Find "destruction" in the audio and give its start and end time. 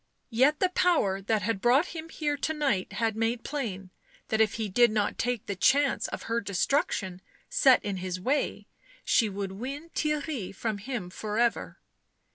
6.41-7.21